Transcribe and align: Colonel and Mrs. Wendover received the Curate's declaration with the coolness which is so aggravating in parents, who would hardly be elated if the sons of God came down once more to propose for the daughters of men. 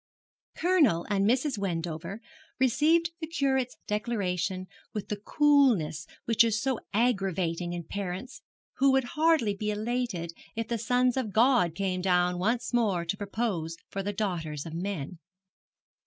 Colonel 0.57 1.05
and 1.11 1.29
Mrs. 1.29 1.59
Wendover 1.59 2.21
received 2.59 3.11
the 3.21 3.27
Curate's 3.27 3.77
declaration 3.85 4.65
with 4.95 5.09
the 5.09 5.15
coolness 5.21 6.07
which 6.25 6.43
is 6.43 6.59
so 6.59 6.79
aggravating 6.91 7.73
in 7.73 7.83
parents, 7.83 8.41
who 8.77 8.91
would 8.93 9.03
hardly 9.13 9.55
be 9.55 9.69
elated 9.69 10.33
if 10.55 10.67
the 10.69 10.79
sons 10.79 11.17
of 11.17 11.31
God 11.33 11.75
came 11.75 12.01
down 12.01 12.39
once 12.39 12.73
more 12.73 13.05
to 13.05 13.15
propose 13.15 13.77
for 13.89 14.01
the 14.01 14.11
daughters 14.11 14.65
of 14.65 14.73
men. 14.73 15.19